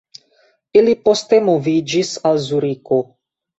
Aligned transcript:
Ili 0.81 0.95
poste 1.09 1.41
moviĝis 1.51 2.17
al 2.33 2.43
Zuriko. 2.49 3.01